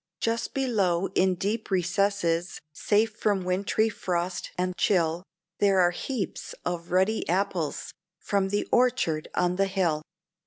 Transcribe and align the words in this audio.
Just 0.19 0.55
below 0.55 1.09
in 1.13 1.35
deep 1.35 1.69
recesses, 1.69 2.59
safe 2.73 3.11
from 3.15 3.43
wintry 3.43 3.87
frost 3.87 4.49
and 4.57 4.75
chill, 4.75 5.21
There 5.59 5.79
are 5.79 5.91
heaps 5.91 6.55
of 6.65 6.89
ruddy 6.89 7.29
apples 7.29 7.93
from 8.17 8.49
the 8.49 8.67
orchard 8.71 9.27
on 9.35 9.57
the 9.57 9.67
hill. 9.67 10.01